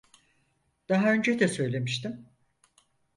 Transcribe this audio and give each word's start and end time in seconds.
Daha 0.89 1.13
önce 1.13 1.39
de 1.39 1.47
söylemiştim. 1.47 2.25